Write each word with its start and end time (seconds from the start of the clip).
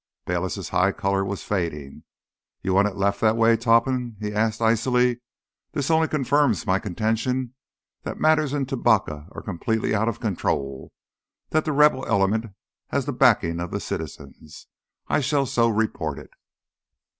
Bayliss' 0.25 0.69
high 0.69 0.91
color 0.93 1.23
was 1.23 1.43
fading. 1.43 2.05
"You 2.63 2.73
want 2.73 2.87
it 2.87 2.95
left 2.95 3.21
that 3.21 3.37
way, 3.37 3.55
Topham?" 3.55 4.17
he 4.19 4.33
asked 4.33 4.59
icily. 4.59 5.21
"This 5.73 5.91
only 5.91 6.07
confirms 6.07 6.65
my 6.65 6.79
contention 6.79 7.53
that 8.01 8.19
matters 8.19 8.51
in 8.51 8.65
Tubacca 8.65 9.27
are 9.31 9.43
completely 9.43 9.93
out 9.93 10.07
of 10.09 10.19
control, 10.19 10.91
that 11.51 11.65
the 11.65 11.71
Rebel 11.71 12.03
element 12.07 12.47
has 12.87 13.05
the 13.05 13.13
backing 13.13 13.59
of 13.59 13.69
the 13.69 13.79
citizens. 13.79 14.65
I 15.07 15.19
shall 15.19 15.45
so 15.45 15.69
report 15.69 16.17
it." 16.17 16.31